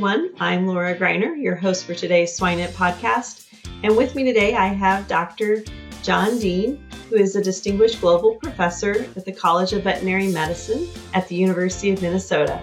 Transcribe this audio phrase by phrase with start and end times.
[0.00, 0.30] Everyone.
[0.40, 3.48] I'm Laura Greiner, your host for today's SwineNet podcast.
[3.82, 5.62] And with me today, I have Dr.
[6.02, 11.28] John Deen, who is a distinguished global professor at the College of Veterinary Medicine at
[11.28, 12.62] the University of Minnesota.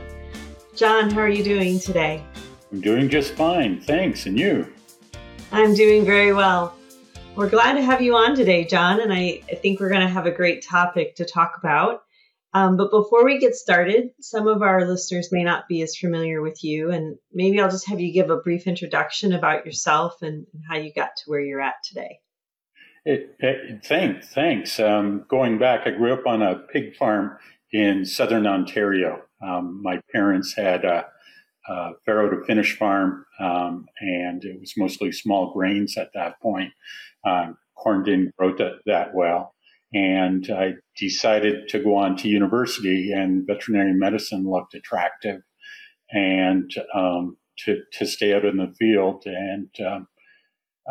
[0.75, 2.25] John, how are you doing today?
[2.71, 4.25] I'm doing just fine, thanks.
[4.25, 4.73] And you?
[5.51, 6.75] I'm doing very well.
[7.35, 10.07] We're glad to have you on today, John, and I, I think we're going to
[10.07, 12.01] have a great topic to talk about.
[12.58, 16.41] Um, but before we get started, some of our listeners may not be as familiar
[16.41, 20.47] with you, and maybe I'll just have you give a brief introduction about yourself and,
[20.68, 22.19] how you got to where you're at today.
[23.06, 24.79] It, it, thanks, thanks.
[24.79, 27.38] Um, going back, I grew up on a pig farm
[27.72, 29.22] in southern Ontario.
[29.45, 31.06] Um, my parents had a,
[31.69, 36.74] a farrow to finish farm, um, and it was mostly small grains at that point.
[37.24, 39.53] Uh, corn didn't grow that, that well
[39.94, 45.42] and I decided to go on to university, and veterinary medicine looked attractive,
[46.12, 49.24] and um, to to stay out in the field.
[49.25, 50.08] And um,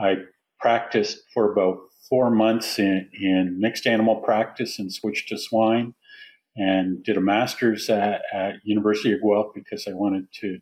[0.01, 0.17] I
[0.61, 5.95] practiced for about four months in, in mixed animal practice and switched to swine,
[6.57, 10.59] and did a master's at, at University of Guelph because I wanted to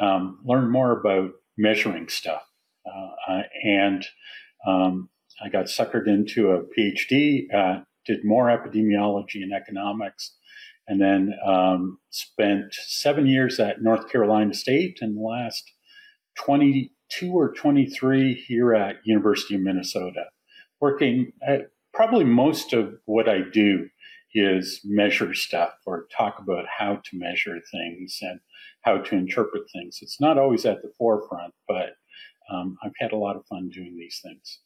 [0.00, 2.42] um, learn more about measuring stuff,
[2.86, 4.06] uh, and
[4.66, 5.10] um,
[5.44, 10.34] I got suckered into a PhD, uh, did more epidemiology and economics,
[10.86, 15.70] and then um, spent seven years at North Carolina State and the last
[16.36, 20.24] 22 or 23 here at University of Minnesota,
[20.80, 23.88] working at, probably most of what I do
[24.34, 28.40] is measure stuff or talk about how to measure things and
[28.80, 29.98] how to interpret things.
[30.00, 31.96] It's not always at the forefront, but
[32.50, 34.60] um, I've had a lot of fun doing these things.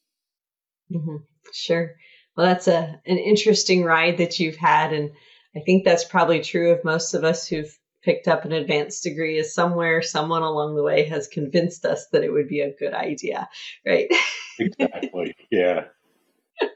[0.92, 1.16] Mm-hmm.
[1.52, 1.94] Sure.
[2.36, 5.10] Well, that's a an interesting ride that you've had, and
[5.56, 9.38] I think that's probably true of most of us who've picked up an advanced degree.
[9.38, 12.94] Is somewhere someone along the way has convinced us that it would be a good
[12.94, 13.48] idea,
[13.86, 14.08] right?
[14.58, 15.34] exactly.
[15.50, 15.84] Yeah.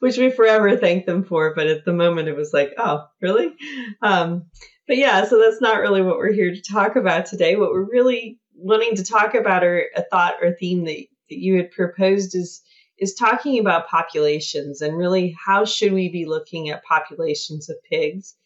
[0.00, 3.54] Which we forever thank them for, but at the moment it was like, oh, really?
[4.00, 4.46] Um,
[4.88, 7.56] but yeah, so that's not really what we're here to talk about today.
[7.56, 10.96] What we're really wanting to talk about, or a thought or theme that,
[11.28, 12.62] that you had proposed, is
[13.00, 18.36] is talking about populations and really how should we be looking at populations of pigs.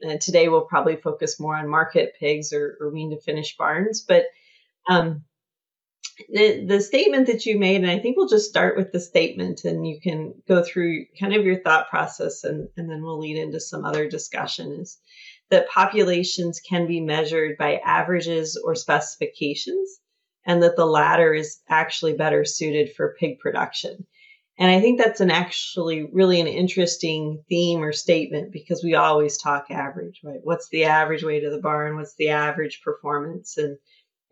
[0.00, 4.04] And today we'll probably focus more on market pigs or, or wean to finish barns.
[4.06, 4.26] But
[4.88, 5.24] um,
[6.28, 9.64] the the statement that you made, and I think we'll just start with the statement,
[9.64, 13.36] and you can go through kind of your thought process, and, and then we'll lead
[13.36, 14.80] into some other discussion.
[14.80, 14.98] Is
[15.50, 19.98] that populations can be measured by averages or specifications,
[20.46, 24.06] and that the latter is actually better suited for pig production.
[24.56, 29.36] And I think that's an actually really an interesting theme or statement because we always
[29.36, 30.38] talk average, right?
[30.42, 31.96] What's the average weight of the barn?
[31.96, 33.78] What's the average performance and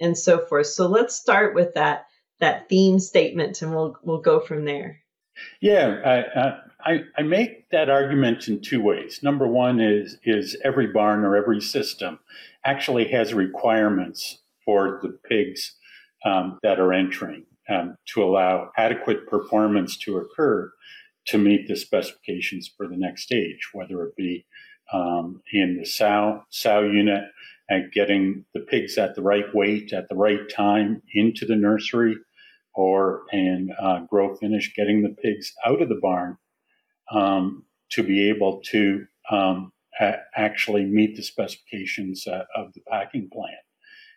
[0.03, 0.67] and so forth.
[0.67, 2.07] So let's start with that
[2.41, 4.99] that theme statement and we'll we'll go from there.
[5.61, 6.25] Yeah,
[6.85, 9.21] I, I, I make that argument in two ways.
[9.23, 12.19] Number one is is every barn or every system
[12.65, 15.77] actually has requirements for the pigs
[16.25, 20.71] um, that are entering um, to allow adequate performance to occur
[21.27, 24.45] to meet the specifications for the next stage, whether it be
[24.93, 27.25] um, in the sow sow unit
[27.71, 32.17] at getting the pigs at the right weight at the right time into the nursery
[32.75, 36.37] or in uh, grow finish, getting the pigs out of the barn
[37.13, 43.29] um, to be able to um, a- actually meet the specifications uh, of the packing
[43.33, 43.55] plant.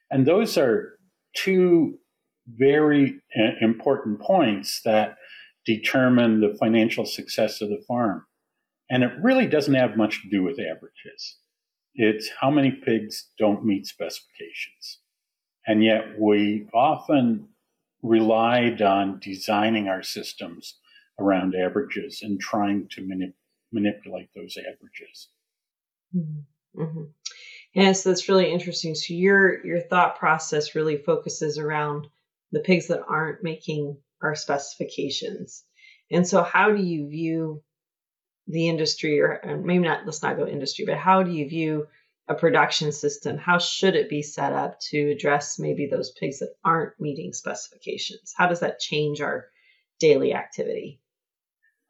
[0.09, 0.97] And those are
[1.35, 1.99] two
[2.47, 5.17] very uh, important points that
[5.65, 8.25] determine the financial success of the farm.
[8.89, 11.37] And it really doesn't have much to do with averages.
[11.95, 14.99] It's how many pigs don't meet specifications.
[15.65, 17.47] And yet we often
[18.03, 20.75] relied on designing our systems
[21.19, 23.33] around averages and trying to mani-
[23.71, 25.29] manipulate those averages.
[26.15, 26.81] Mm-hmm.
[26.81, 27.03] mm-hmm.
[27.73, 28.95] Yes, that's really interesting.
[28.95, 32.07] So your your thought process really focuses around
[32.51, 35.63] the pigs that aren't making our specifications.
[36.11, 37.63] And so how do you view
[38.47, 41.87] the industry or maybe not let's not go industry, but how do you view
[42.27, 43.37] a production system?
[43.37, 48.33] How should it be set up to address maybe those pigs that aren't meeting specifications?
[48.35, 49.45] How does that change our
[49.99, 50.99] daily activity?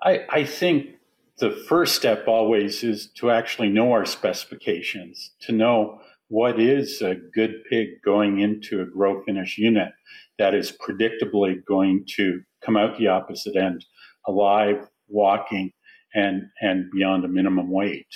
[0.01, 0.95] I, I think
[1.39, 7.15] the first step always is to actually know our specifications, to know what is a
[7.15, 9.91] good pig going into a grow finish unit
[10.39, 13.85] that is predictably going to come out the opposite end
[14.27, 15.71] alive, walking,
[16.13, 18.07] and, and beyond a minimum weight.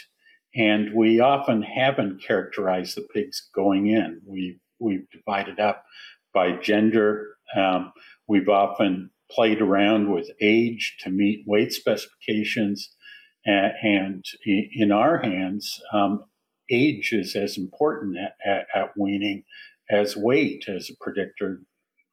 [0.56, 4.22] And we often haven't characterized the pigs going in.
[4.26, 5.84] We, we've divided up
[6.34, 7.36] by gender.
[7.56, 7.92] Um,
[8.28, 12.90] we've often played around with age to meet weight specifications.
[13.46, 16.24] And, in our hands, um,
[16.70, 19.44] age is as important at, at, at, weaning
[19.90, 21.62] as weight as a predictor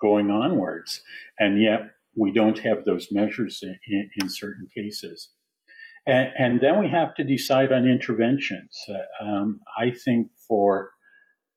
[0.01, 1.03] going onwards.
[1.39, 5.31] And yet we don't have those measures in, in, in certain cases.
[6.07, 8.79] And, and, then we have to decide on interventions.
[8.89, 10.91] Uh, um, I think for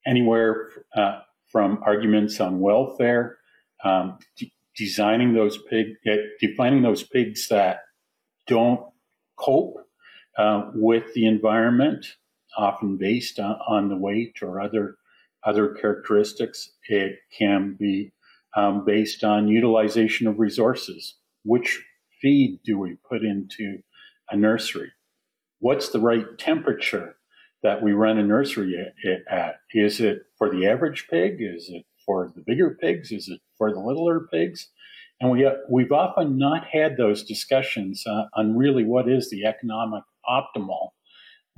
[0.07, 1.19] anywhere uh,
[1.51, 3.37] from arguments on welfare,
[3.83, 4.17] um,
[4.75, 7.81] designing those pig, uh, defining those pigs that
[8.47, 8.81] don't
[9.37, 9.75] cope
[10.37, 12.05] uh, with the environment,
[12.57, 14.97] often based on, on, the weight or other
[15.45, 16.71] other characteristics.
[16.87, 18.11] It can be
[18.55, 21.15] um, based on utilization of resources.
[21.43, 21.81] Which
[22.21, 23.79] feed do we put into
[24.29, 24.91] a nursery?
[25.59, 27.15] What's the right temperature
[27.63, 28.75] that we run a nursery
[29.29, 29.55] at?
[29.73, 31.37] Is it for the average pig?
[31.39, 33.11] Is it for the bigger pigs?
[33.11, 34.69] Is it for the littler pigs?
[35.21, 40.03] And we, we've often not had those discussions uh, on really what is the economic
[40.25, 40.89] optimal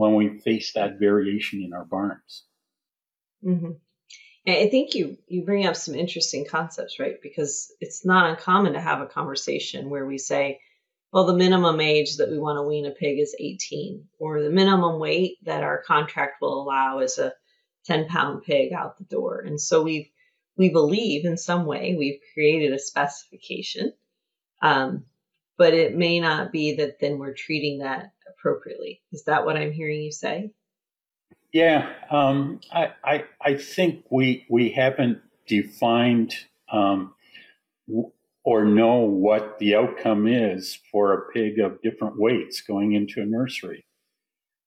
[0.01, 2.43] when we face that variation in our barns.
[3.45, 3.71] Mm-hmm.
[4.47, 7.21] I think you you bring up some interesting concepts, right?
[7.21, 10.59] Because it's not uncommon to have a conversation where we say,
[11.13, 14.49] well, the minimum age that we want to wean a pig is 18, or the
[14.49, 17.33] minimum weight that our contract will allow is a
[17.85, 19.43] 10 pound pig out the door.
[19.45, 20.09] And so we've
[20.57, 23.93] we believe in some way we've created a specification,
[24.63, 25.05] um,
[25.61, 28.99] but it may not be that then we're treating that appropriately.
[29.11, 30.49] Is that what I'm hearing you say?
[31.53, 36.33] Yeah, um, I, I, I think we we haven't defined
[36.71, 37.13] um,
[38.43, 43.25] or know what the outcome is for a pig of different weights going into a
[43.25, 43.85] nursery.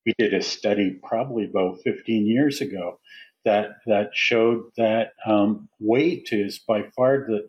[0.07, 3.01] We did a study probably about 15 years ago
[3.45, 7.49] that that showed that um, weight is by far the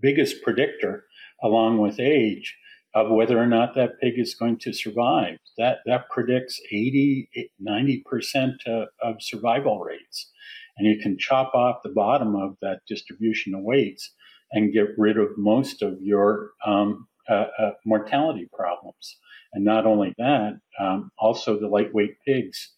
[0.00, 1.04] biggest predictor,
[1.42, 2.56] along with age,
[2.94, 5.38] of whether or not that pig is going to survive.
[5.58, 7.28] That, that predicts 80,
[7.64, 8.54] 90%
[9.02, 10.30] of survival rates.
[10.76, 14.12] And you can chop off the bottom of that distribution of weights
[14.52, 19.18] and get rid of most of your um, uh, uh, mortality problems.
[19.52, 22.72] And not only that, um, also the lightweight pigs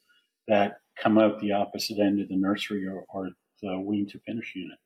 [0.48, 3.30] that come out the opposite end of the nursery or, or
[3.62, 4.78] the wean to finish unit.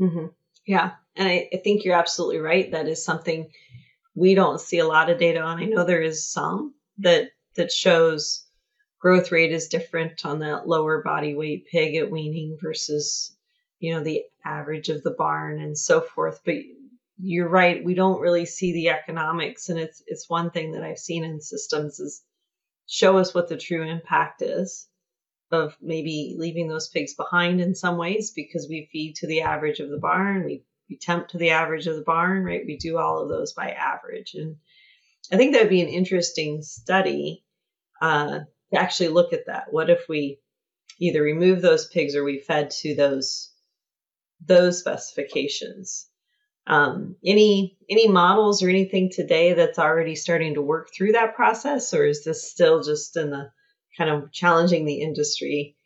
[0.00, 0.26] Mm-hmm.
[0.68, 0.92] Yeah.
[1.16, 2.70] And I, I think you're absolutely right.
[2.70, 3.50] That is something
[4.14, 5.58] we don't see a lot of data on.
[5.58, 8.44] I know there is some that that shows
[9.00, 13.34] growth rate is different on that lower body weight pig at weaning versus
[13.80, 16.56] you know the average of the barn and so forth but
[17.18, 20.98] you're right we don't really see the economics and it's it's one thing that i've
[20.98, 22.22] seen in systems is
[22.86, 24.88] show us what the true impact is
[25.50, 29.80] of maybe leaving those pigs behind in some ways because we feed to the average
[29.80, 32.64] of the barn we we tempt to the average of the barn, right?
[32.66, 34.34] We do all of those by average.
[34.34, 34.56] And
[35.32, 37.44] I think that would be an interesting study
[38.00, 38.40] uh,
[38.72, 39.66] to actually look at that.
[39.70, 40.38] What if we
[40.98, 43.52] either remove those pigs or we fed to those
[44.44, 46.06] those specifications?
[46.66, 51.94] Um, any any models or anything today that's already starting to work through that process,
[51.94, 53.50] or is this still just in the
[53.96, 55.76] kind of challenging the industry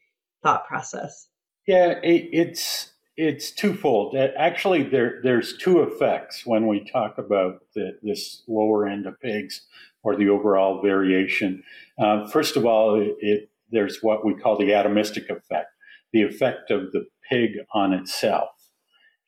[0.42, 1.28] thought process?
[1.66, 4.16] Yeah, it, it's it's twofold.
[4.16, 9.62] Actually, there there's two effects when we talk about the, this lower end of pigs
[10.02, 11.62] or the overall variation.
[11.98, 15.68] Uh, first of all, it, it, there's what we call the atomistic effect,
[16.12, 18.50] the effect of the pig on itself,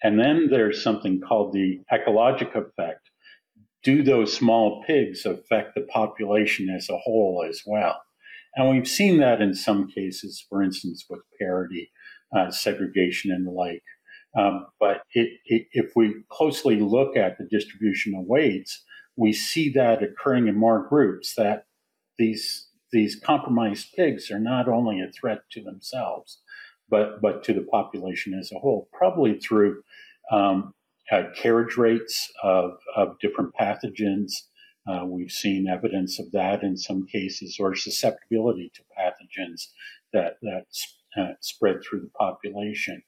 [0.02, 3.10] and then there's something called the ecologic effect.
[3.82, 8.00] Do those small pigs affect the population as a whole as well?
[8.56, 11.90] And we've seen that in some cases, for instance, with parity
[12.36, 13.82] uh, segregation and the like.
[14.36, 18.82] Um, but it, it, if we closely look at the distribution of weights,
[19.16, 21.34] we see that occurring in more groups.
[21.36, 21.66] That
[22.18, 26.40] these these compromised pigs are not only a threat to themselves,
[26.88, 28.88] but but to the population as a whole.
[28.92, 29.82] Probably through
[30.32, 30.74] um,
[31.10, 34.32] uh, carriage rates of, of different pathogens.
[34.86, 39.68] Uh, we've seen evidence of that in some cases, or susceptibility to pathogens
[40.12, 40.66] that that
[41.16, 43.02] uh, spread through the population.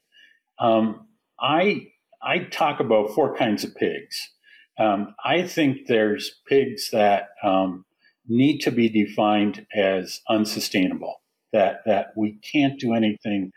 [0.58, 1.88] Um, I
[2.22, 4.30] I talk about four kinds of pigs.
[4.78, 7.84] Um, I think there's pigs that um,
[8.26, 11.20] need to be defined as unsustainable.
[11.52, 13.52] That that we can't do anything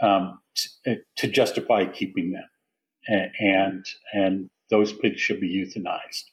[0.00, 0.40] um,
[0.84, 6.29] to, to justify keeping them, and and those pigs should be euthanized.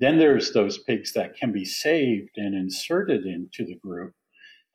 [0.00, 4.14] Then there's those pigs that can be saved and inserted into the group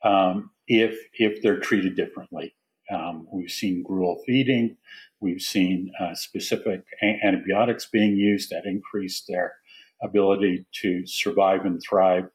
[0.04, 2.54] um, if if they're treated differently.
[2.90, 4.76] Um, we've seen gruel feeding,
[5.20, 9.54] we've seen uh, specific a- antibiotics being used that increase their
[10.02, 12.28] ability to survive and thrive.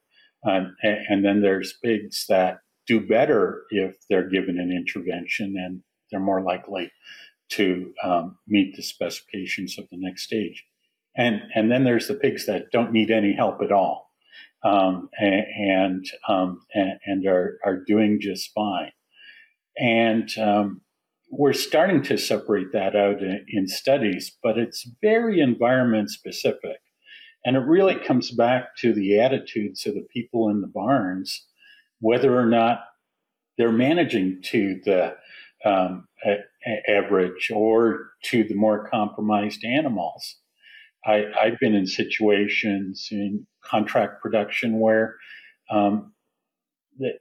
[0.45, 5.81] Um, and, and then there's pigs that do better if they're given an intervention and
[6.11, 6.91] they're more likely
[7.49, 10.65] to um, meet the specifications of the next stage.
[11.15, 14.11] And, and then there's the pigs that don't need any help at all
[14.63, 18.91] um, and um, and, are are doing just fine.
[19.77, 20.81] And um,
[21.29, 26.79] we're starting to separate that out in, in, studies, but it's very environment specific,
[27.45, 31.47] and it really comes back to the attitudes of the people in the barns,
[31.99, 32.83] whether or not
[33.57, 35.15] they're managing to the
[35.65, 36.07] um,
[36.87, 40.37] average or to the more compromised animals.
[41.05, 45.15] I, have been in situations in contract production where
[45.69, 46.13] um,
[46.97, 47.13] the,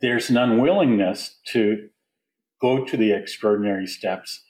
[0.00, 1.88] there's an unwillingness to
[2.60, 4.42] go to the extraordinary steps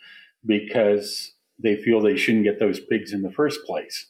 [0.44, 4.06] because they feel they shouldn't get those pigs in the first place.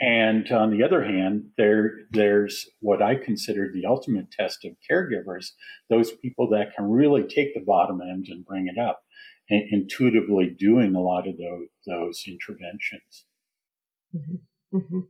[0.00, 5.50] And on the other hand, there there's what I consider the ultimate test of caregivers,
[5.90, 9.02] those people that can really take the bottom end and bring it up,
[9.50, 13.24] and intuitively doing a lot of those, those interventions.
[14.14, 14.76] Mm-hmm.
[14.76, 15.00] Mm-hmm.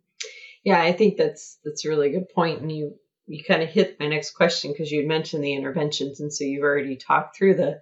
[0.65, 4.01] Yeah, I think that's that's a really good point, and you you kind of hit
[4.01, 7.81] my next question because you mentioned the interventions, and so you've already talked through the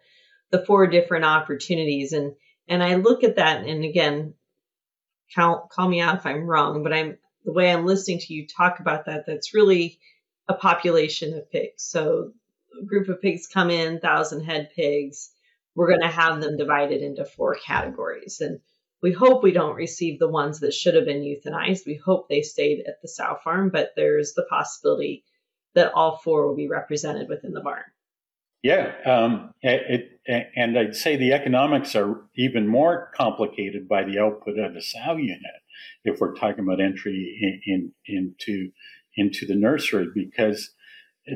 [0.50, 2.34] the four different opportunities, and
[2.68, 4.34] and I look at that, and again,
[5.34, 8.46] call call me out if I'm wrong, but I'm the way I'm listening to you
[8.46, 9.98] talk about that, that's really
[10.48, 11.82] a population of pigs.
[11.84, 12.32] So
[12.80, 15.30] a group of pigs come in, thousand head pigs.
[15.74, 18.60] We're going to have them divided into four categories, and
[19.06, 21.86] we hope we don't receive the ones that should have been euthanized.
[21.86, 25.22] We hope they stayed at the sow farm, but there's the possibility
[25.76, 27.84] that all four will be represented within the barn.
[28.64, 34.18] Yeah, um, it, it, and I'd say the economics are even more complicated by the
[34.18, 35.38] output of the sow unit
[36.04, 38.72] if we're talking about entry in, in, into
[39.16, 40.70] into the nursery because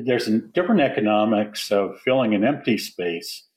[0.03, 3.47] there's a different economics of filling an empty space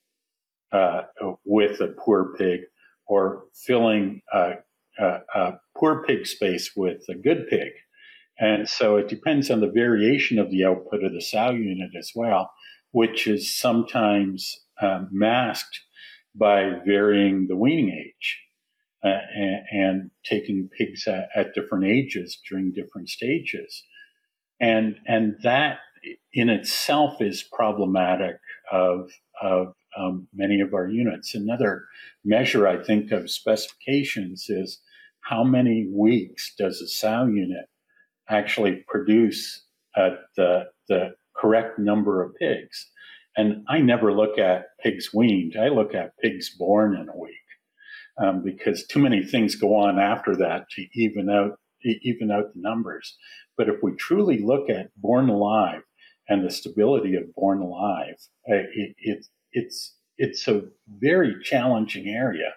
[0.71, 1.03] uh,
[1.45, 2.61] with a poor pig
[3.07, 4.55] or filling a,
[4.99, 7.73] a, a poor pig space with a good pig.
[8.39, 12.11] And so it depends on the variation of the output of the sow unit as
[12.15, 12.51] well,
[12.91, 15.81] which is sometimes um, masked
[16.35, 18.41] by varying the weaning age
[19.05, 23.85] uh, and, and, taking pigs at, at, different ages during different stages.
[24.61, 25.79] And, and that
[26.33, 28.37] in itself is problematic
[28.73, 31.35] of, of um, many of our units.
[31.35, 31.85] Another
[32.25, 34.81] measure, I think, of specifications is
[35.21, 37.67] how many weeks does a sow unit
[38.29, 42.91] actually produce the, the correct number of pigs.
[43.37, 45.57] And I never look at pigs weaned.
[45.61, 47.35] I look at pigs born in a week
[48.19, 52.61] um, because too many things go on after that to even out even out the
[52.61, 53.15] numbers.
[53.59, 55.83] But if we truly look at born alive
[56.31, 58.15] and the stability of born alive,
[58.51, 62.53] uh, it, it, it's it's a very challenging area,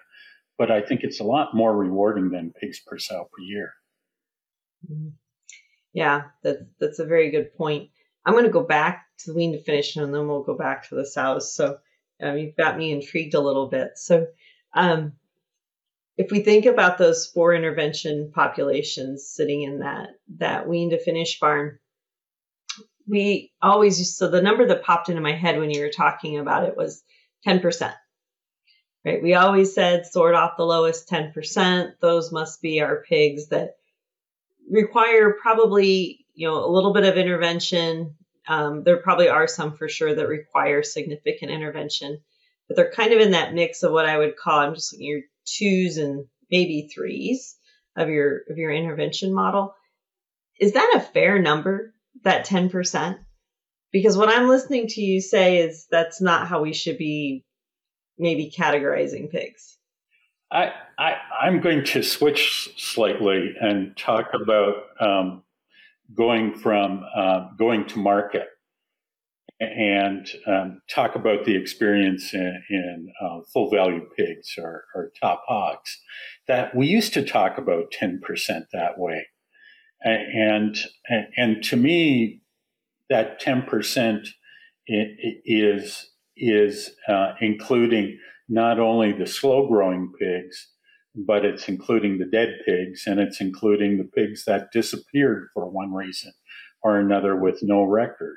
[0.58, 3.72] but I think it's a lot more rewarding than pigs per sow per year.
[4.90, 5.08] Mm-hmm.
[5.94, 7.90] Yeah, that's that's a very good point.
[8.24, 10.88] I'm going to go back to the wean to finish and then we'll go back
[10.88, 11.54] to the sows.
[11.54, 11.78] So
[12.22, 13.92] um, you've got me intrigued a little bit.
[13.96, 14.26] So
[14.74, 15.14] um,
[16.16, 21.38] if we think about those four intervention populations sitting in that that wean to finish
[21.38, 21.78] barn,
[23.08, 26.64] we always so the number that popped into my head when you were talking about
[26.64, 27.02] it was
[27.46, 27.94] 10%.
[29.04, 29.22] Right?
[29.22, 31.92] We always said sort off the lowest 10%.
[32.00, 33.76] Those must be our pigs that
[34.70, 38.16] require probably, you know, a little bit of intervention.
[38.46, 42.20] Um, there probably are some for sure that require significant intervention,
[42.66, 45.20] but they're kind of in that mix of what I would call, I'm just your
[45.46, 47.56] twos and maybe threes
[47.96, 49.74] of your, of your intervention model.
[50.60, 51.94] Is that a fair number?
[52.24, 53.18] That 10%?
[53.92, 57.44] Because what I'm listening to you say is that's not how we should be
[58.18, 59.78] maybe categorizing pigs.
[60.50, 65.42] I, I I'm going to switch slightly and talk about um,
[66.14, 68.48] going from uh, going to market
[69.60, 75.42] and um, talk about the experience in, in uh, full value pigs or, or, top
[75.48, 75.98] hogs.
[76.46, 78.20] That we used to talk about 10%
[78.72, 79.26] that way.
[80.02, 80.76] And,
[81.36, 82.40] and, to me,
[83.10, 84.28] that 10%
[84.86, 90.68] is, is uh, including not only the slow growing pigs,
[91.14, 95.92] but it's including the dead pigs and it's including the pigs that disappeared for one
[95.92, 96.32] reason
[96.82, 98.36] or another with no record.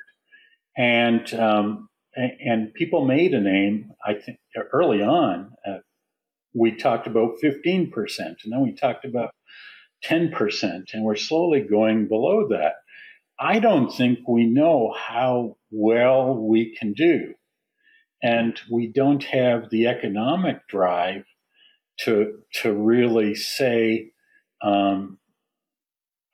[0.75, 4.39] And, um, and people made a name, I think
[4.73, 5.77] early on, uh,
[6.53, 9.31] we talked about 15% and then we talked about
[10.05, 12.75] 10% and we're slowly going below that.
[13.39, 17.33] I don't think we know how well we can do
[18.21, 21.23] and we don't have the economic drive
[21.99, 24.11] to to really say
[24.61, 25.17] um,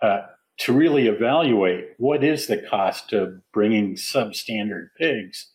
[0.01, 0.21] uh,
[0.59, 5.51] to really evaluate what is the cost of bringing substandard pigs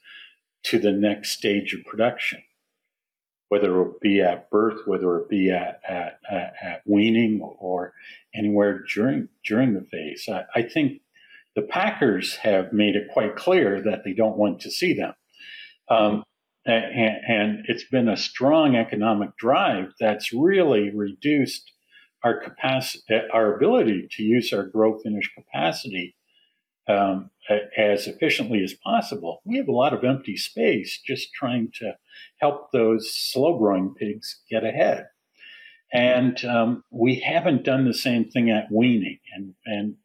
[0.64, 2.42] to the next stage of production,
[3.52, 7.92] whether it be at birth, whether it be at at, at, weaning, or
[8.34, 10.26] anywhere during during the phase.
[10.26, 11.02] I, I think
[11.54, 15.12] the packers have made it quite clear that they don't want to see them.
[15.90, 16.24] Um,
[16.64, 21.72] and, and, it's been a strong economic drive that's really reduced
[22.24, 26.16] our capacity, our ability to use our grow finish capacity
[26.88, 27.28] um,
[27.76, 29.42] as efficiently as possible.
[29.44, 31.96] We have a lot of empty space just trying to
[32.40, 35.06] help those slow growing pigs get ahead.
[35.92, 39.96] And um, we haven't done the same thing at weaning, and, and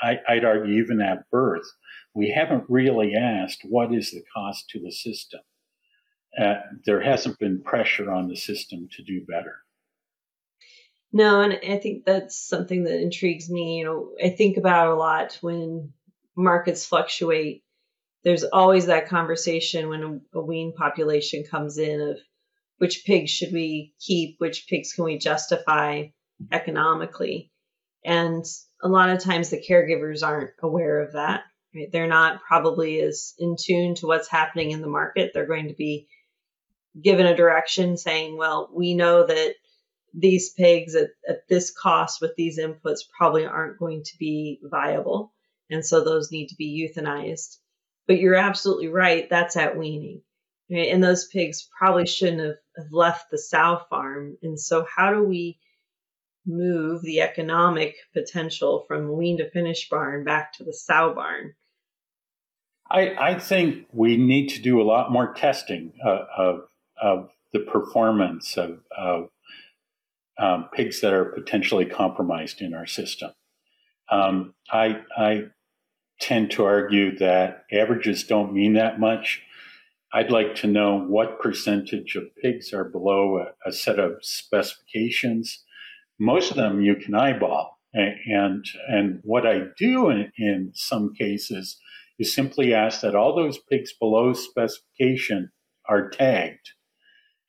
[0.00, 1.66] I, I'd argue even at birth,
[2.14, 5.40] we haven't really asked what is the cost to the system
[6.40, 9.56] uh, there hasn't been pressure on the system to do better.
[11.12, 13.78] No, and I think that's something that intrigues me.
[13.78, 15.92] You know, I think about a lot when
[16.36, 17.62] markets fluctuate.
[18.22, 20.02] There's always that conversation when
[20.34, 22.18] a, a wean population comes in of
[22.78, 26.06] which pigs should we keep, which pigs can we justify
[26.50, 27.52] economically.
[28.04, 28.44] And
[28.82, 31.42] a lot of times the caregivers aren't aware of that.
[31.74, 31.90] Right?
[31.90, 35.30] They're not probably as in tune to what's happening in the market.
[35.32, 36.08] They're going to be
[37.00, 39.54] given a direction saying, well, we know that
[40.12, 45.32] these pigs at, at this cost with these inputs probably aren't going to be viable.
[45.74, 47.58] And so those need to be euthanized.
[48.06, 49.28] But you're absolutely right.
[49.28, 50.22] That's at weaning.
[50.70, 54.38] And those pigs probably shouldn't have, have left the sow farm.
[54.42, 55.58] And so how do we
[56.46, 61.54] move the economic potential from wean to finish barn back to the sow barn?
[62.90, 66.68] I, I think we need to do a lot more testing uh, of
[67.00, 69.30] of the performance of, of
[70.38, 73.30] um, pigs that are potentially compromised in our system.
[74.10, 75.44] Um, I, I
[76.20, 79.42] tend to argue that averages don't mean that much.
[80.12, 85.64] I'd like to know what percentage of pigs are below a, a set of specifications.
[86.18, 87.78] Most of them you can eyeball.
[87.92, 91.78] And, and, what I do in, in some cases
[92.18, 95.52] is simply ask that all those pigs below specification
[95.88, 96.70] are tagged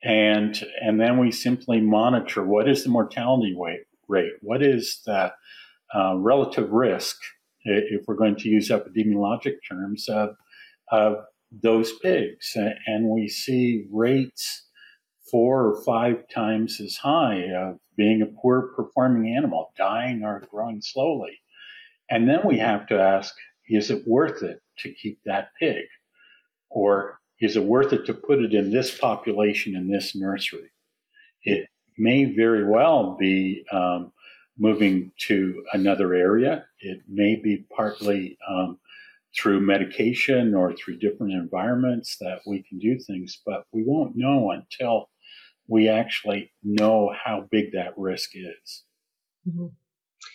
[0.05, 3.57] and and then we simply monitor what is the mortality
[4.07, 5.33] rate, what is the
[5.93, 7.17] uh, relative risk,
[7.65, 10.35] if we're going to use epidemiologic terms, of,
[10.91, 11.17] of
[11.51, 14.67] those pigs, and we see rates
[15.29, 20.81] four or five times as high of being a poor performing animal, dying or growing
[20.81, 21.39] slowly.
[22.09, 23.33] And then we have to ask,
[23.67, 25.85] is it worth it to keep that pig?
[26.69, 30.71] Or is it worth it to put it in this population in this nursery?
[31.43, 34.11] It may very well be um,
[34.57, 36.65] moving to another area.
[36.79, 38.79] It may be partly um,
[39.37, 44.51] through medication or through different environments that we can do things, but we won't know
[44.51, 45.09] until
[45.67, 48.83] we actually know how big that risk is.
[49.47, 49.67] Mm-hmm.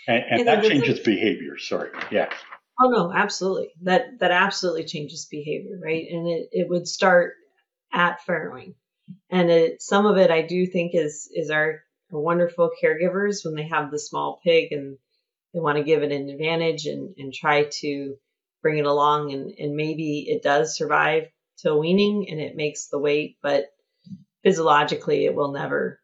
[0.07, 1.59] And, and that changes behavior.
[1.59, 1.91] Sorry.
[2.11, 2.31] Yeah.
[2.81, 3.71] Oh no, absolutely.
[3.83, 6.07] That that absolutely changes behavior, right?
[6.11, 7.35] And it, it would start
[7.93, 8.75] at farrowing.
[9.31, 11.83] And it some of it I do think is is our
[12.19, 14.99] wonderful caregivers when they have the small pig and
[15.53, 18.17] they want to give it an advantage and, and try to
[18.63, 22.99] bring it along and, and maybe it does survive till weaning and it makes the
[22.99, 23.67] weight, but
[24.43, 26.01] physiologically it will never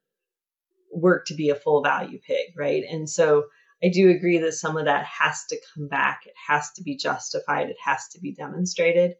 [0.93, 2.85] work to be a full value pig, right?
[2.89, 3.45] And so
[3.83, 6.23] I do agree that some of that has to come back.
[6.27, 7.69] It has to be justified.
[7.69, 9.15] It has to be demonstrated.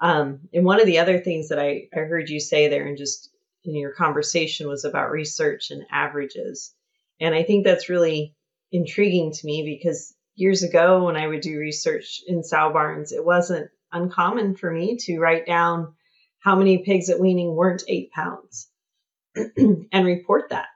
[0.00, 2.96] Um, and one of the other things that I, I heard you say there and
[2.96, 3.30] just
[3.64, 6.74] in your conversation was about research and averages.
[7.20, 8.34] And I think that's really
[8.72, 13.24] intriguing to me because years ago when I would do research in sow barns, it
[13.24, 15.94] wasn't uncommon for me to write down
[16.38, 18.68] how many pigs at weaning weren't eight pounds
[19.36, 20.66] and report that.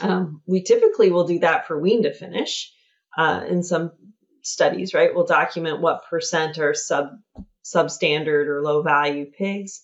[0.00, 2.72] Um, we typically will do that for wean to finish
[3.16, 3.92] uh, in some
[4.42, 5.14] studies, right?
[5.14, 7.10] We'll document what percent are sub
[7.64, 9.82] substandard or low value pigs,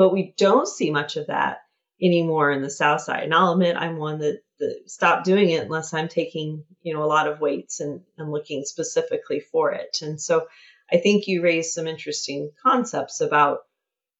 [0.00, 1.58] but we don't see much of that
[2.00, 3.24] anymore in the south side.
[3.24, 7.02] And I'll admit I'm one that, that stopped doing it unless I'm taking, you know,
[7.02, 9.98] a lot of weights and, and looking specifically for it.
[10.00, 10.46] And so
[10.90, 13.58] I think you raised some interesting concepts about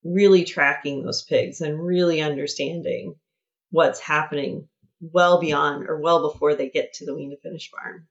[0.05, 3.15] really tracking those pigs and really understanding
[3.71, 4.69] what's happening
[5.01, 8.07] well beyond or well before they get to the wean to finish barn.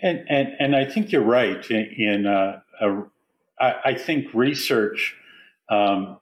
[0.00, 1.68] And and and I think you're right.
[1.68, 3.02] In, in uh, a,
[3.58, 5.16] I, I think research
[5.68, 6.20] um,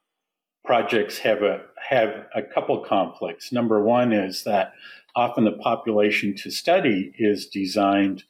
[0.66, 3.52] projects have a have a couple conflicts.
[3.52, 4.72] Number one is that
[5.14, 8.24] often the population to study is designed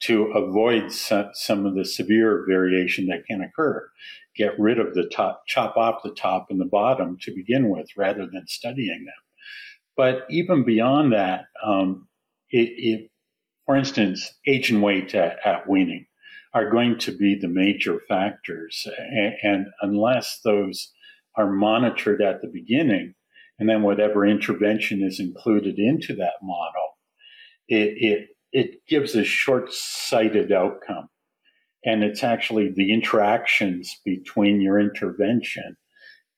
[0.00, 3.88] to avoid some, of the severe variation that can occur.
[4.36, 7.88] Get rid of the top, chop off the top and the bottom to begin with,
[7.96, 9.14] rather than studying them.
[9.96, 12.08] But even beyond that, um,
[12.50, 13.10] it, it,
[13.64, 16.06] for instance, age and weight at, at, weaning
[16.52, 18.86] are going to be the major factors.
[18.98, 20.92] And, and, unless those
[21.36, 23.14] are monitored at the beginning,
[23.58, 26.96] and then whatever intervention is included into that model,
[27.68, 31.08] it, it, it gives a short sighted outcome.
[31.84, 35.76] And it's actually the interactions between your intervention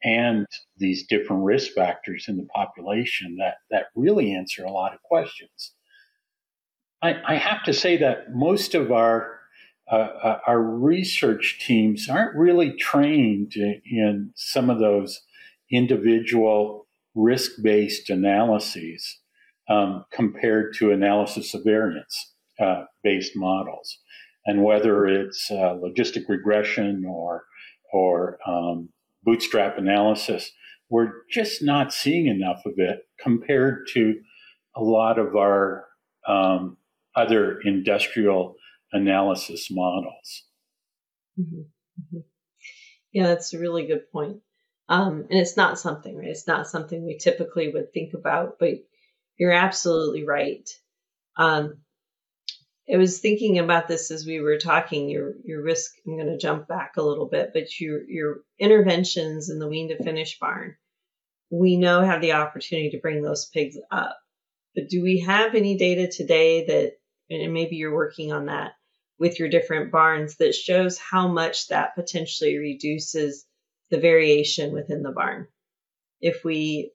[0.04, 5.02] and these different risk factors in the population that, that really answer a lot of
[5.02, 5.72] questions.
[7.02, 9.37] I, I have to say that most of our
[9.90, 15.20] uh, uh our research teams aren't really trained in, some of those
[15.70, 19.18] individual risk-based analyses
[19.68, 23.98] um, compared to analysis of variance uh, based models,
[24.46, 27.44] and whether it's uh, logistic regression or
[27.92, 28.90] or um,
[29.24, 30.50] bootstrap analysis,
[30.90, 34.20] we're just not seeing enough of it compared to
[34.76, 35.86] a lot of our
[36.26, 36.76] um,
[37.16, 38.56] other industrial
[38.92, 40.44] analysis models.
[41.38, 41.60] Mm-hmm.
[41.60, 42.18] Mm-hmm.
[43.12, 44.38] Yeah, that's a really good point.
[44.88, 46.28] Um, and it's not something, right?
[46.28, 48.74] It's not something we typically would think about, but
[49.36, 50.68] you're absolutely right.
[51.36, 51.78] Um,
[52.92, 55.10] I was thinking about this as we were talking.
[55.10, 55.92] Your your risk.
[56.06, 59.88] I'm going to jump back a little bit, but your your interventions in the wean
[59.88, 60.74] to finish barn,
[61.50, 64.18] we know have the opportunity to bring those pigs up.
[64.74, 66.92] But do we have any data today that,
[67.28, 68.72] and maybe you're working on that
[69.18, 73.44] with your different barns, that shows how much that potentially reduces
[73.90, 75.48] the variation within the barn?
[76.20, 76.92] If we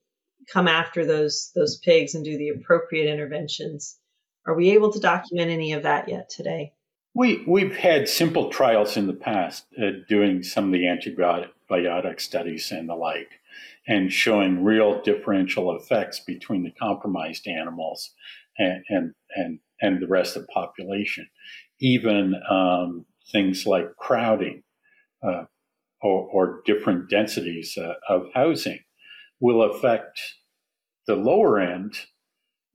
[0.52, 3.98] come after those those pigs and do the appropriate interventions
[4.46, 6.74] are we able to document any of that yet today?
[7.16, 12.72] We, we've had simple trials in the past uh, doing some of the antibiotic studies
[12.72, 13.30] and the like,
[13.88, 18.12] and showing real differential effects between the compromised animals
[18.58, 21.30] and, and, and, and the rest of the population.
[21.84, 24.64] Even um, things like crowding
[25.22, 25.44] uh,
[26.02, 28.80] or, or, different densities uh, of housing
[29.40, 30.20] will affect
[31.08, 31.94] the lower end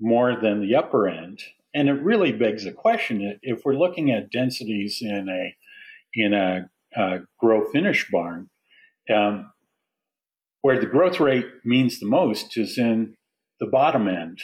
[0.01, 1.43] more than the upper end
[1.75, 5.55] and it really begs the question: if we're looking at densities in a
[6.15, 8.49] in a, a grow finish barn,
[9.15, 9.53] um,
[10.63, 13.15] where the growth rate means the most is in
[13.61, 14.43] the bottom end.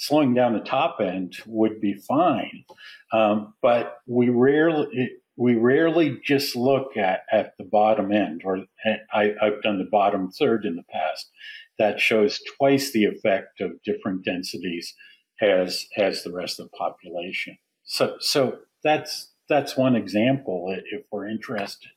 [0.00, 2.64] Slowing down the top end would be fine,
[3.12, 8.64] um, but we rarely we rarely just look at, at the bottom end, or
[9.12, 11.30] I, I've done the bottom third in the past.
[11.78, 14.94] That shows twice the effect of different densities
[15.42, 17.58] as as the rest of the population.
[17.84, 21.90] So so that's that's one example if we're interested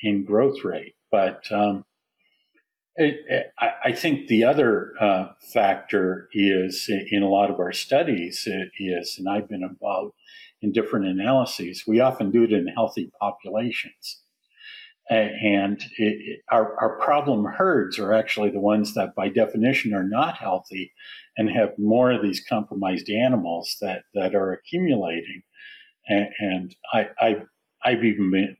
[0.00, 0.94] in growth rate.
[1.12, 1.84] But um,
[2.98, 9.28] I, think the other uh, factor is in a lot of our studies is, and
[9.28, 10.14] I've been involved
[10.62, 11.84] in different analyses.
[11.86, 14.22] We often do it in healthy populations.
[15.08, 20.36] And it, our, our problem herds are actually the ones that, by definition, are not
[20.36, 20.92] healthy
[21.36, 25.42] and have more of these compromised animals that, that are accumulating.
[26.08, 27.36] And, and I, I,
[27.84, 28.56] I've even been,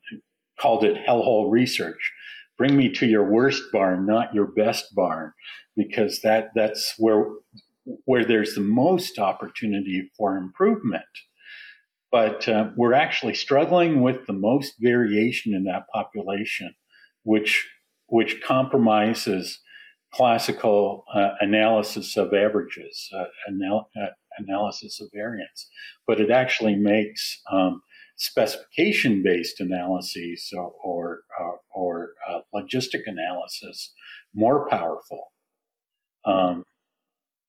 [0.58, 2.12] called it hellhole research.
[2.58, 5.32] Bring me to your worst barn, not your best barn,
[5.76, 7.26] because that, that's where,
[8.04, 11.04] where there's the most opportunity for improvement
[12.16, 16.74] but uh, we're actually struggling with the most variation in that population,
[17.24, 17.68] which
[18.06, 19.60] which compromises
[20.14, 24.06] classical uh, analysis of averages, uh, anal- uh,
[24.38, 25.68] analysis of variance.
[26.06, 27.82] But it actually makes um,
[28.16, 33.92] specification-based analyses or or, uh, or uh, logistic analysis
[34.34, 35.32] more powerful.
[36.24, 36.64] Um,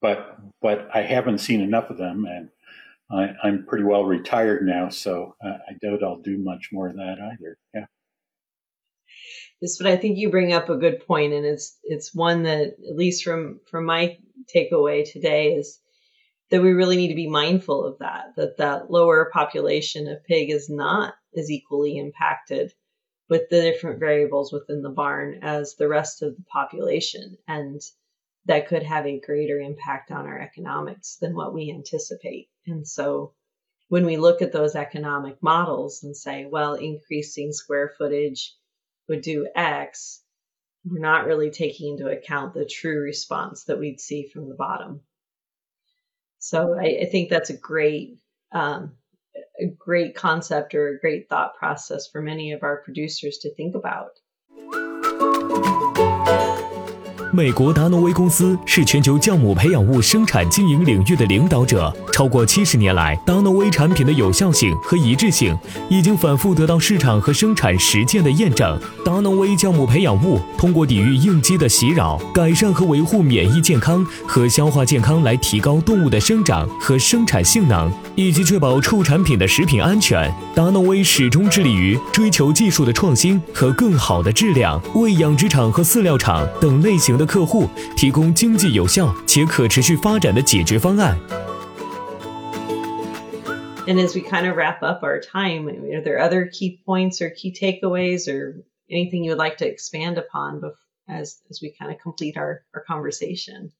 [0.00, 2.50] but but I haven't seen enough of them, and
[3.10, 6.96] I, am pretty well retired now, so uh, I doubt I'll do much more of
[6.96, 7.58] that either.
[7.74, 7.86] Yeah.
[9.60, 12.76] This, but I think you bring up a good point, and it's it's one that,
[12.88, 14.18] at least from from my
[14.54, 15.80] takeaway today, is
[16.50, 18.34] that we really need to be mindful of that.
[18.36, 22.72] That that lower population of pig is not as equally impacted
[23.28, 27.80] with the different variables within the barn as the rest of the population, and
[28.46, 32.48] that could have a greater impact on our economics than what we anticipate.
[32.66, 33.34] And so
[33.88, 38.54] when we look at those economic models and say, well, increasing square footage
[39.08, 40.22] would do X,
[40.84, 45.00] we're not really taking into account the true response that we'd see from the bottom.
[46.38, 48.18] So I, I think that's a great,
[48.52, 48.92] um,
[49.60, 53.74] a great concept or a great thought process for many of our producers to think
[53.74, 54.10] about.
[57.30, 61.94] 美国达诺威公司是全球酵母培养物生产经营领域的领导者。
[62.10, 65.56] 超过七十年来，达诺威产品的有效性和一致性
[65.90, 68.80] 已经反复得到市场和生产实践的验证。
[69.04, 80.32] 达诺威酵母培养物通过抵御应激的袭扰，改善和维护免疫健康和消化健康，来提高动物的生长和生产性能，以及确保畜产品的食品安全。
[80.54, 91.17] 达诺威始终致力于追求技术的创新和更好的质量，为养殖场和饲料厂等类型的客户提供经济有效且可持续发展的解决方案。
[93.85, 97.51] And as we kind of wrap up our time, are there other key points or key
[97.51, 100.61] takeaways or anything you would like to expand upon
[101.09, 103.71] as, as we kind of complete our, our conversation?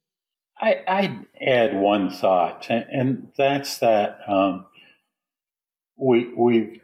[0.59, 4.65] I, I'd add one thought, and, and that's that um,
[5.95, 6.81] we, we've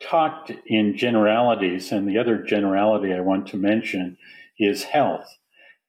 [0.00, 4.18] talked in generalities, and the other generality I want to mention
[4.58, 5.38] is health.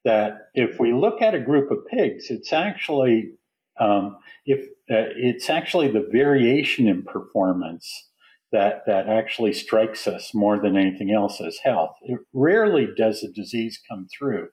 [0.05, 3.31] That if we look at a group of pigs, it's actually
[3.79, 8.09] um, if uh, it's actually the variation in performance
[8.51, 11.95] that that actually strikes us more than anything else as health.
[12.03, 14.49] It rarely does a disease come through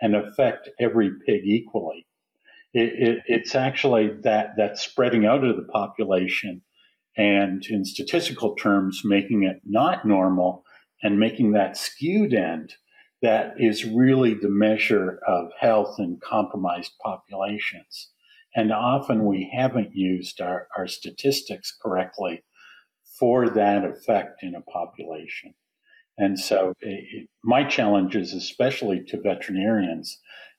[0.00, 2.06] and affect every pig equally.
[2.72, 6.62] It, it, it's actually that that spreading out of the population
[7.16, 10.62] and in statistical terms making it not normal
[11.02, 12.74] and making that skewed end
[13.22, 18.10] that is really the measure of health in compromised populations.
[18.54, 22.42] And often we haven't used our, our statistics correctly
[23.18, 25.54] for that effect in a population.
[26.18, 30.18] And so it, my challenge is especially to veterinarians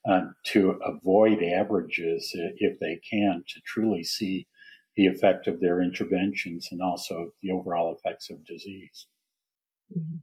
[0.10, 4.48] uh, to avoid averages if they can to truly see
[4.96, 9.08] the effect of their interventions and also the overall effects of disease.
[9.96, 10.18] Mm-hmm.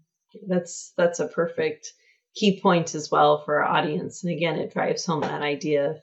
[0.49, 1.93] That's that's a perfect
[2.39, 4.23] key point as well for our audience.
[4.23, 6.03] And again, it drives home that idea of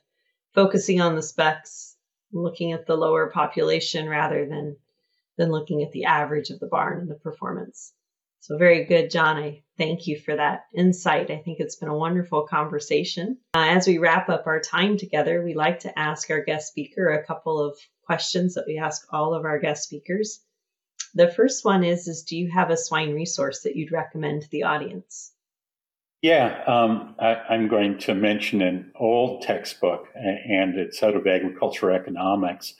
[0.54, 1.96] focusing on the specs,
[2.34, 4.78] looking at the lower population rather than
[5.38, 7.94] than looking at the average of the barn and the performance.
[8.40, 9.38] So very good, John.
[9.38, 11.32] I thank you for that insight.
[11.32, 13.38] I think it's been a wonderful conversation.
[13.54, 17.10] Uh, as we wrap up our time together, we like to ask our guest speaker
[17.10, 20.42] a couple of questions that we ask all of our guest speakers.
[21.16, 24.50] The first one is, is do you have a swine resource that you'd recommend to
[24.52, 25.34] the audience?
[26.22, 31.96] Yeah, um, I, am going to mention an old textbook, and it's out of agricultural
[31.96, 32.74] economics,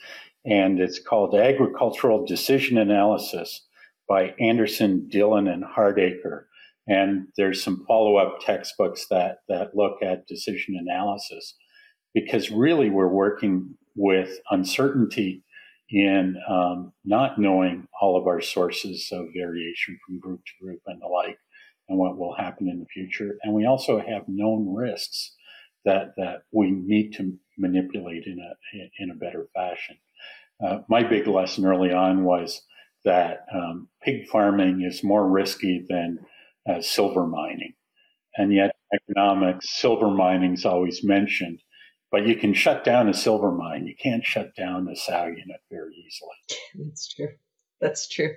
[0.44, 3.66] and it's called Agricultural Decision Analysis
[4.08, 6.44] by Anderson, Dillon, and Hardaker.
[6.88, 11.54] And there's some follow-up textbooks that that look at decision analysis,
[12.14, 15.42] because really we're working with uncertainty
[15.90, 21.00] in um, not knowing all of our sources of variation from group to group and
[21.00, 21.38] the like,
[21.88, 23.38] and what will happen in the future.
[23.42, 25.34] And we also have known risks
[25.84, 29.96] that that we need to manipulate in a in a better fashion.
[30.64, 32.62] Uh, my big lesson early on was
[33.04, 36.18] that um, pig farming is more risky than
[36.68, 37.74] uh, silver mining,
[38.36, 41.60] and yet economics, silver mining is always mentioned.
[42.10, 43.86] But you can shut down a silver mine.
[43.86, 46.86] You can't shut down a sow unit very easily.
[46.86, 47.28] That's true.
[47.80, 48.34] That's true.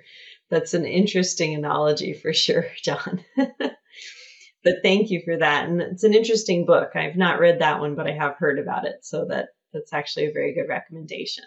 [0.50, 3.24] That's an interesting analogy for sure, John.
[3.36, 5.68] but thank you for that.
[5.68, 6.90] And it's an interesting book.
[6.94, 8.96] I've not read that one, but I have heard about it.
[9.02, 11.44] So that that's actually a very good recommendation.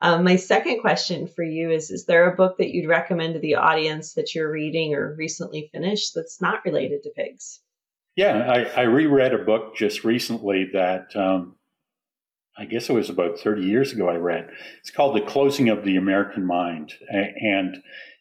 [0.00, 3.40] Um, my second question for you is Is there a book that you'd recommend to
[3.40, 7.60] the audience that you're reading or recently finished that's not related to pigs?
[8.16, 11.54] Yeah, I, I reread a book just recently that um,
[12.58, 14.50] I guess it was about 30 years ago I read.
[14.80, 16.92] It's called The Closing of the American Mind.
[17.10, 17.78] And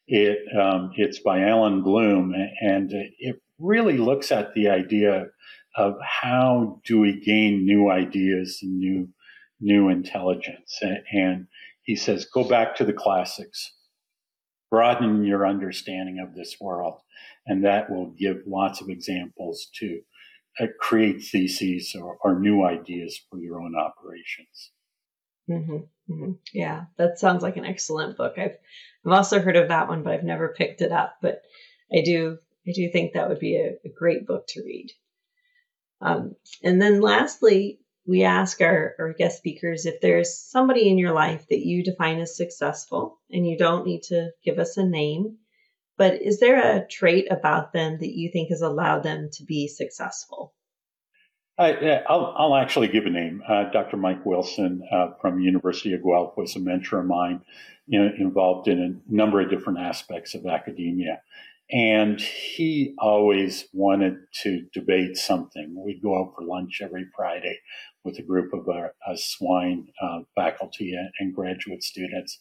[0.08, 2.34] it um, it's by Allan Bloom.
[2.62, 5.28] And it really looks at the idea
[5.76, 9.10] of how do we gain new ideas and new
[9.60, 10.80] new intelligence.
[11.12, 11.48] And
[11.82, 13.74] he says, go back to the classics,
[14.70, 17.00] broaden your understanding of this world,
[17.48, 20.07] and that will give lots of examples to uh,
[20.80, 24.72] create theses or, or, new ideas for your own operations.
[25.50, 25.78] Mm-hmm,
[26.12, 26.32] mm-hmm.
[26.54, 28.34] Yeah, that sounds like an excellent book.
[28.38, 28.58] I've
[29.06, 31.18] I've also heard of that one, but I've never picked it up.
[31.22, 31.42] But
[31.94, 34.90] I do I do think that would be a, a great book to read.
[36.02, 41.14] Um, and then lastly, we ask our, our guest speakers if there's somebody in your
[41.14, 45.38] life that you define as successful, and you don't need to give us a name,
[45.98, 49.68] but is there a trait about them that you think has allowed them to be
[49.68, 50.54] successful?
[51.58, 51.72] I,
[52.10, 53.42] will I'll actually give a name.
[53.48, 53.98] Uh, Dr.
[53.98, 57.42] Mike Wilson uh, from University of Guelph was a mentor of mine,
[57.88, 61.22] you know, involved in a number of different aspects of academia.
[61.72, 65.76] And he always wanted to debate something.
[65.84, 67.60] We'd go out for lunch every Friday
[68.06, 72.40] with a group of our, uh, swine uh, faculty and, and graduate students.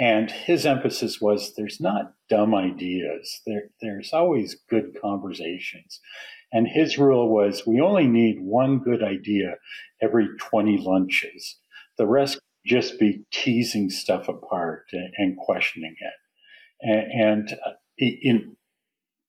[0.00, 6.00] And his emphasis was there's not dumb ideas, there, there's always good conversations.
[6.52, 9.56] And his rule was we only need one good idea
[10.00, 11.58] every 20 lunches.
[11.98, 16.14] The rest just be teasing stuff apart and, and questioning it.
[16.80, 18.56] And, and uh, in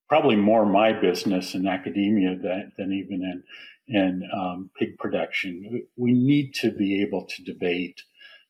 [0.07, 3.43] probably more my business in academia than, than even in
[3.87, 5.83] in um, pig production.
[5.97, 8.01] We need to be able to debate,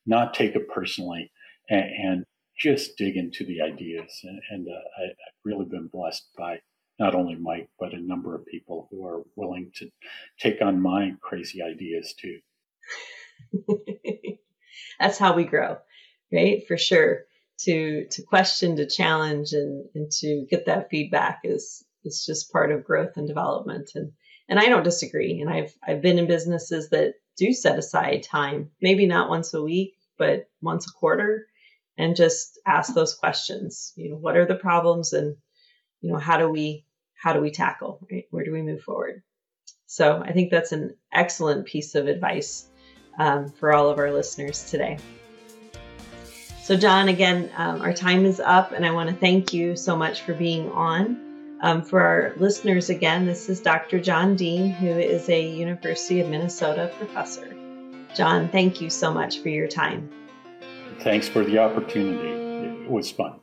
[0.05, 1.31] not take it personally,
[1.69, 2.25] and, and
[2.57, 4.19] just dig into the ideas.
[4.23, 6.59] And, and uh, I, have really been blessed by
[6.99, 9.89] not only Mike, but a number of people who are willing to
[10.39, 12.39] take on my crazy ideas too.
[14.99, 15.77] That's how we grow,
[16.31, 16.63] right?
[16.67, 17.25] For sure.
[17.61, 22.71] To to question, to challenge, and and to get that feedback is is just part
[22.71, 23.91] of growth and development.
[23.93, 24.11] And
[24.49, 25.39] and I don't disagree.
[25.41, 29.61] And I've I've been in businesses that do set aside time, maybe not once a
[29.61, 31.47] week, but once a quarter,
[31.97, 33.93] and just ask those questions.
[33.95, 35.35] You know, what are the problems, and
[36.01, 36.85] you know, how do we
[37.21, 38.05] how do we tackle?
[38.11, 38.25] Right?
[38.31, 39.21] Where do we move forward?
[39.85, 42.69] So I think that's an excellent piece of advice
[43.19, 44.97] um, for all of our listeners today.
[46.61, 49.97] So, John, again, um, our time is up, and I want to thank you so
[49.97, 51.57] much for being on.
[51.61, 53.99] Um, for our listeners, again, this is Dr.
[53.99, 57.53] John Deen, who is a University of Minnesota professor.
[58.15, 60.09] John, thank you so much for your time.
[61.03, 62.83] Thanks for the opportunity.
[62.83, 63.33] It was fun.